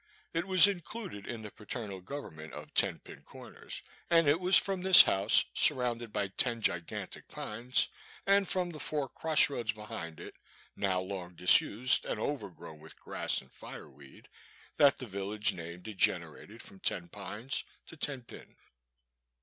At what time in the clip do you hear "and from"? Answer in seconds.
8.25-8.71